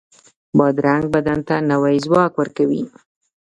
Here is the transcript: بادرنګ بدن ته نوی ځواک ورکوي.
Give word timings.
بادرنګ 0.57 1.05
بدن 1.13 1.39
ته 1.47 1.55
نوی 1.71 1.95
ځواک 2.05 2.33
ورکوي. 2.37 2.83